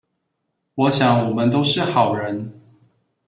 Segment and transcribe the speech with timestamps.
[0.73, 2.59] 我想我們都是好人